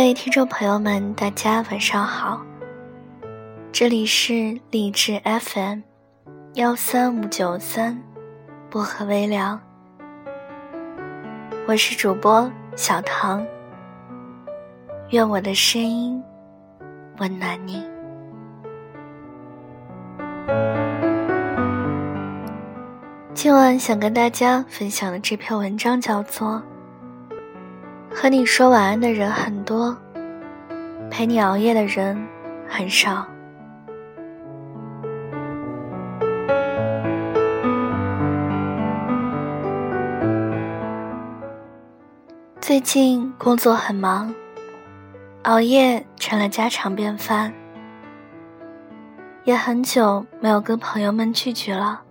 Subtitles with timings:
[0.00, 2.40] 各位听众朋友们，大家晚上好。
[3.70, 5.80] 这里是励志 FM，
[6.54, 8.02] 幺三五九三，
[8.70, 9.60] 薄荷微凉。
[11.68, 13.46] 我是主播小唐。
[15.10, 16.18] 愿我的声音
[17.18, 17.84] 温暖你。
[23.34, 26.62] 今晚想跟大家分享的这篇文章叫做。
[28.12, 29.96] 和你说晚安的人很多，
[31.10, 32.20] 陪你熬夜的人
[32.68, 33.26] 很少。
[42.60, 44.34] 最近工作很忙，
[45.44, 47.52] 熬夜成了家常便饭，
[49.44, 52.02] 也很久没有跟朋友们聚聚了。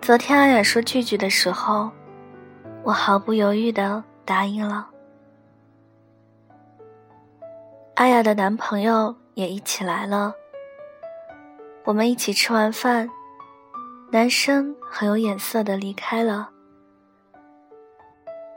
[0.00, 1.90] 昨天阿雅说聚聚的时候，
[2.84, 4.04] 我毫不犹豫的。
[4.26, 4.88] 答应了，
[7.94, 10.34] 阿雅的男朋友也一起来了。
[11.84, 13.08] 我们一起吃完饭，
[14.10, 16.50] 男生很有眼色的离开了，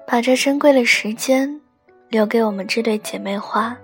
[0.08, 1.62] 把这珍贵的时间
[2.09, 3.78] 留给我们这对姐妹花。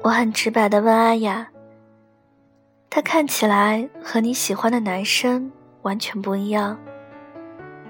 [0.00, 1.46] 我很直白的问阿雅
[2.88, 5.52] ：“他看起来和你喜欢的男生
[5.82, 6.78] 完全不一样，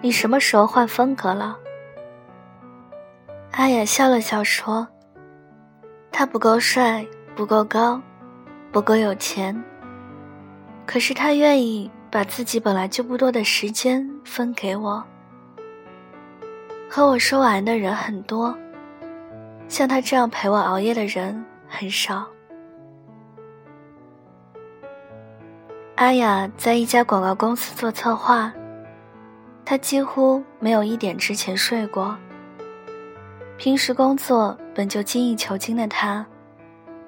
[0.01, 1.57] 你什么时候换风格了？”
[3.59, 4.87] 阿雅笑了笑说
[6.13, 8.01] ：“他不够帅，不够高，
[8.71, 9.65] 不够有钱。
[10.87, 15.03] 可是他愿意把自己本来就不多的时间分给我。
[16.89, 18.57] 和我说晚安的人很多，
[19.67, 22.29] 像他这样陪我熬夜的人很少。”
[25.99, 28.53] 阿雅在一家广告公司做策划，
[29.65, 32.17] 她几乎没有一点之前睡过。
[33.59, 36.25] 平时工作本就精益求精的他，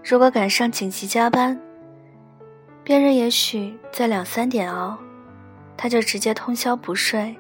[0.03, 1.57] 如果赶上紧急加班，
[2.83, 4.99] 别人也许在两三点熬，
[5.77, 7.39] 他就直接通宵不睡，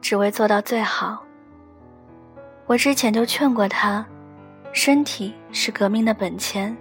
[0.00, 1.22] 只为做到最好。
[2.64, 4.04] 我之前就劝过他，
[4.72, 6.74] 身体是革命的本钱，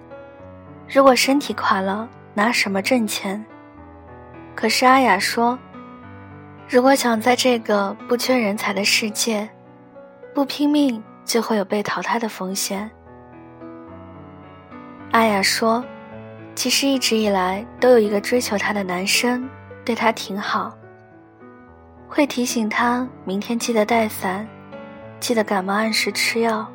[0.87, 3.45] 如果身体垮了，拿什么挣钱？
[4.55, 5.59] 可是阿雅说，
[6.69, 9.49] 如果想在这个不缺人才的世界。
[10.35, 12.91] 不拼命就会有被淘汰的风险。
[15.11, 15.81] 阿雅说
[16.53, 19.49] ：“其实一直以来都有一个追求她的男生，
[19.85, 20.77] 对她挺好，
[22.09, 24.45] 会提醒她明天记得带伞，
[25.21, 26.69] 记得感冒按时吃药。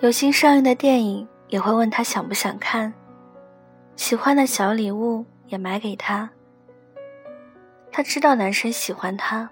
[0.00, 2.92] 有新上映的电影也会问她想不想看，
[3.94, 6.28] 喜欢的小礼物也买给她。
[7.92, 9.48] 他知道男生喜欢她。”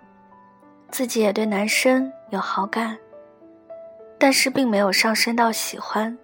[0.91, 2.99] 自己也对男生有好感，
[4.19, 6.19] 但是并没有上升到喜欢，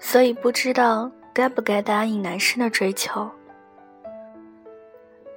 [0.00, 3.30] 所以不知道该不该答应男生的追求。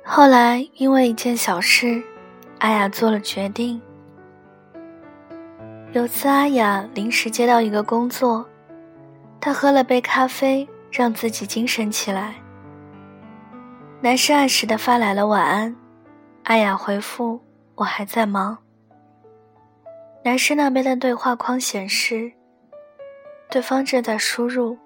[0.04, 2.02] 后来因为一件小事，
[2.58, 3.80] 阿雅做了决定。
[5.92, 8.44] 有次阿雅临时接到一个工作，
[9.40, 12.34] 她喝了杯咖啡，让自己精神起来。
[14.02, 15.76] 男生按时的发来了晚安，
[16.46, 17.40] 阿雅回复。
[17.76, 18.58] 我还在忙。
[20.24, 22.32] 男生那边的对话框显示，
[23.50, 24.78] 对方正在输入。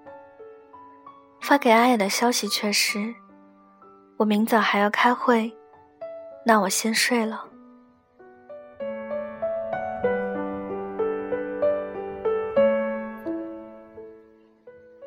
[1.40, 3.14] 发给阿雅的消息却是：
[4.16, 5.52] 我明早还要开会，
[6.46, 7.44] 那我先睡了。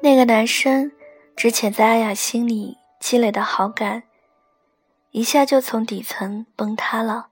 [0.02, 0.92] 那个男生
[1.36, 4.04] 之前在阿雅心里积累的好感，
[5.12, 7.30] 一下就从底层崩塌了。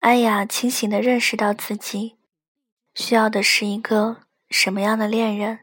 [0.00, 2.16] 阿雅清醒的认识到自己
[2.94, 4.16] 需要的是一个
[4.48, 5.60] 什么样的恋人。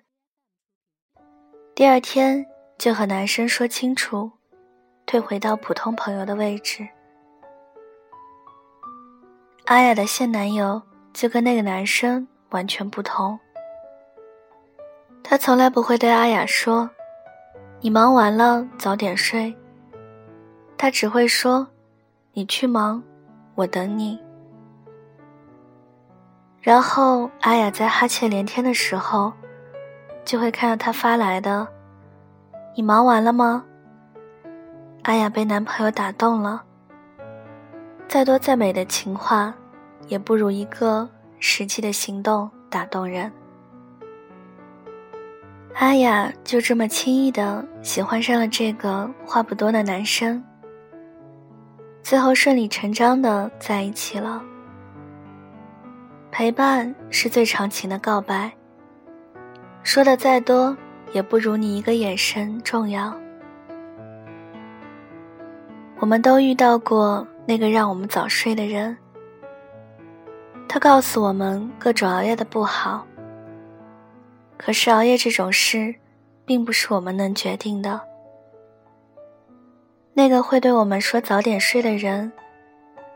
[1.74, 2.46] 第二天
[2.78, 4.32] 就和男生说清楚，
[5.08, 6.88] 退回到普通朋友的位置。
[9.66, 13.40] 阿雅的现男友就跟那个男生完全不同，
[15.24, 16.88] 他从来不会对阿雅说
[17.82, 19.56] ：“你忙完了早点睡。”
[20.78, 21.68] 他只会说
[22.34, 23.04] ：“你去忙，
[23.56, 24.20] 我等你。”
[26.68, 29.32] 然后阿雅在哈欠连天的时候，
[30.26, 31.66] 就会看到他发来的
[32.76, 33.64] ：“你忙完了吗？”
[35.04, 36.62] 阿雅被男朋友打动了。
[38.10, 39.56] 再多再美的情话，
[40.10, 41.08] 也不如一个
[41.40, 43.32] 实际的行动打动人。
[45.76, 50.44] 阿雅就这么轻易的喜欢上了这个话不多的男生，
[52.04, 54.44] 最后顺理成章的在一起了。
[56.38, 58.52] 陪伴是最长情的告白。
[59.82, 60.78] 说的再多，
[61.12, 63.12] 也不如你一个眼神重要。
[65.98, 68.96] 我们都遇到过那个让我们早睡的人，
[70.70, 73.04] 他告诉我们各种熬夜的不好。
[74.58, 75.96] 可是熬夜这种事，
[76.46, 78.00] 并不是我们能决定的。
[80.14, 82.32] 那个会对我们说早点睡的人，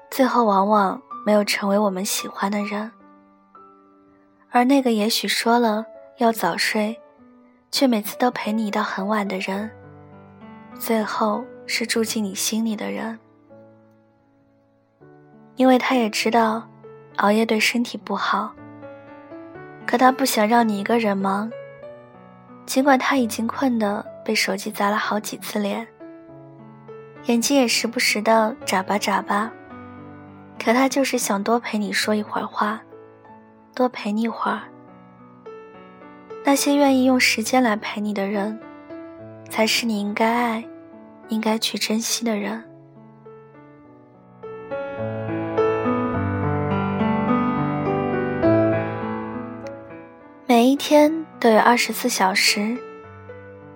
[0.10, 2.90] 最后往往没有成为我们喜欢的人；
[4.52, 5.86] 而那个也许说了
[6.18, 7.00] 要早睡，
[7.72, 9.72] 却每次都陪你到很晚的人，
[10.78, 11.44] 最后。
[11.68, 13.18] 是住进你心里的人，
[15.56, 16.68] 因为他也知道
[17.18, 18.54] 熬夜对身体不好，
[19.86, 21.50] 可他不想让你一个人忙。
[22.66, 25.88] 尽管他已经困得被手机砸了好几次脸，
[27.28, 29.50] 眼睛也时不时的眨巴眨巴，
[30.62, 32.82] 可他就是想多陪你说一会儿话，
[33.74, 34.62] 多陪你会儿。
[36.44, 38.60] 那些愿意用时间来陪你的人，
[39.50, 40.64] 才是你应该爱。
[41.32, 42.62] 应该去珍惜的人。
[50.46, 52.78] 每一天都有二十四小时，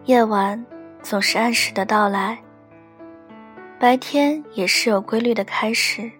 [0.03, 0.65] 夜晚
[1.01, 2.37] 总是按时的到来，
[3.79, 6.11] 白天也是有规律的开始。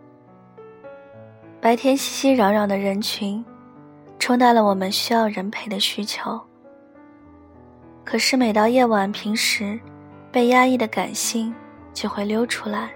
[1.59, 3.43] 白天熙熙攘攘的人群，
[4.25, 6.41] 冲淡了我们需要人陪的需求。
[8.03, 9.79] 可是每到夜晚，平时。
[10.31, 11.53] 被压抑的感性
[11.93, 12.89] 就会溜出来，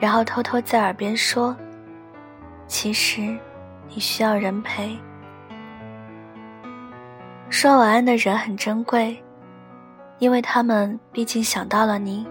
[0.00, 1.56] 然后偷偷在耳边说
[2.66, 3.38] ：“其实
[3.88, 4.98] 你需要人陪。”
[7.48, 9.16] 说晚安的人很珍贵，
[10.18, 12.26] 因为他们毕竟想到了你。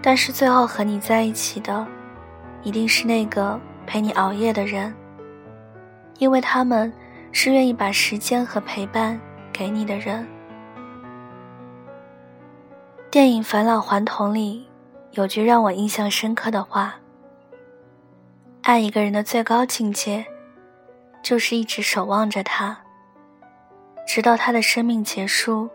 [0.00, 1.84] 但是最后和你在一起的，
[2.62, 4.94] 一定是那个陪你熬夜的人，
[6.22, 6.92] 因为他们
[7.32, 9.20] 是愿意把时间和陪伴
[9.52, 10.24] 给你的人。
[13.10, 14.64] 电影《返老还童》里
[15.10, 16.94] 有句让我印象深刻的话
[18.62, 20.24] ：“爱一个人的最高境界，
[21.24, 22.78] 就是一直守望着他，
[24.06, 25.68] 直到他的生命结束，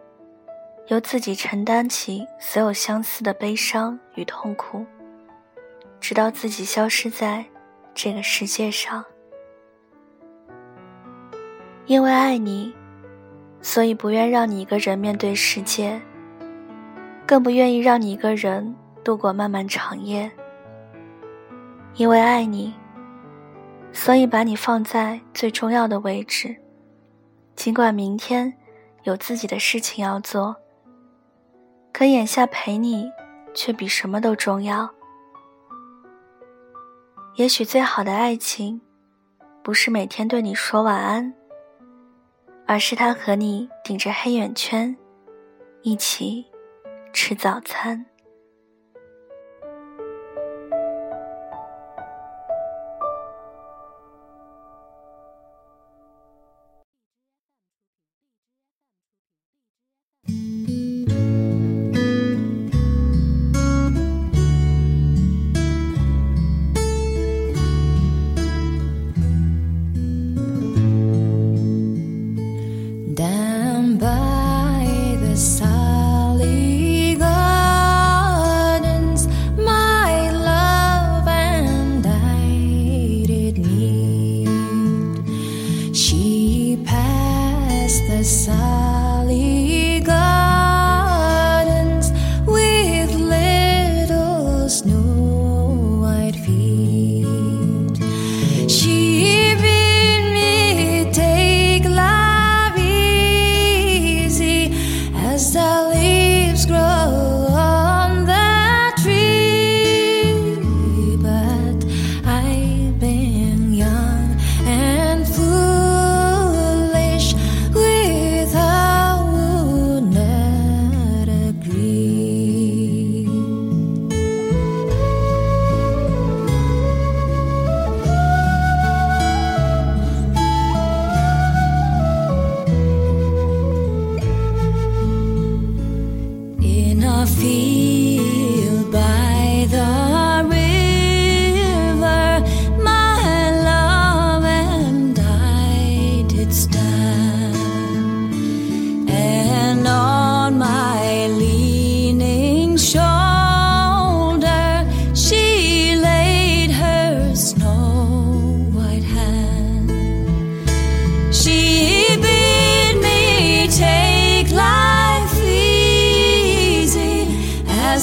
[0.88, 4.86] 由自己承担起所有相思的悲伤与痛苦，
[6.00, 7.44] 直到自己消失在
[7.94, 9.04] 这个世界上。
[11.88, 12.74] 因为爱你，
[13.62, 16.00] 所以不愿让你一个人面对世界。”
[17.28, 18.74] 更不愿意让你一个人
[19.04, 20.31] 度过漫漫长夜，
[21.95, 22.74] 因为爱你，
[23.92, 26.56] 所以把你放在最重要的位置。
[27.54, 28.54] 尽管明天
[29.04, 30.56] 有自己的事情要做，
[31.92, 33.12] 可眼下陪你
[33.54, 34.89] 却比什么都重要。
[37.36, 38.80] 也许最好的爱情，
[39.62, 41.34] 不是每天对你说晚安，
[42.68, 44.96] 而是他和你顶着黑眼圈，
[45.81, 46.46] 一起。
[47.14, 48.06] 吃早餐。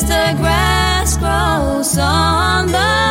[0.03, 3.04] The grass grows on the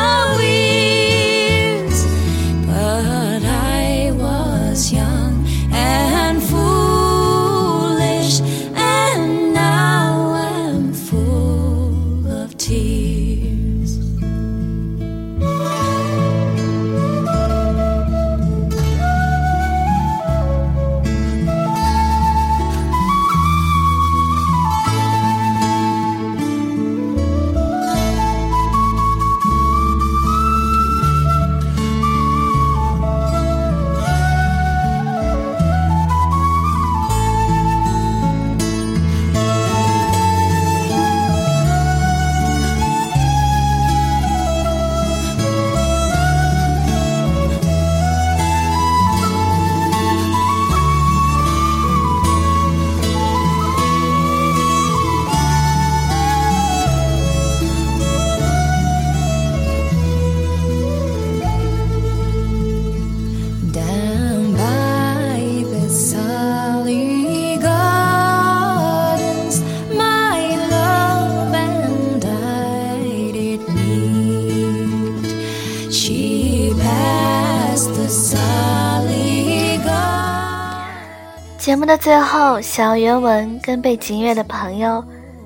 [81.84, 85.04] 目的最后，想要原文跟背景音乐的朋友，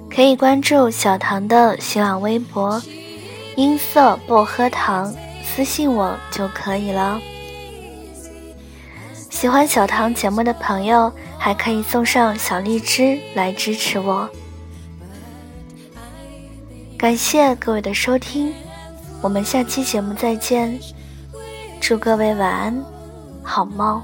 [0.08, 2.80] 可以关注小唐的新浪微博
[3.58, 7.20] “音色薄荷糖”，私信我就可以了。
[9.32, 14.30] 喜欢小唐节目的朋友，还可以送上小荔枝来支持我。
[17.00, 18.54] 感谢各位的收听，
[19.24, 20.80] 我们下期节目再见，
[21.82, 22.86] 祝各位晚安，
[23.42, 24.00] 好梦。